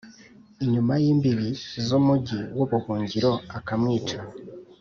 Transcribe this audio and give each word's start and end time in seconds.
inyuma 0.63 0.93
y 1.03 1.05
imbibi 1.13 1.49
z 1.85 1.87
umugi 1.99 2.39
w 2.57 2.59
ubuhungiro 2.65 3.31
akamwica 3.57 4.19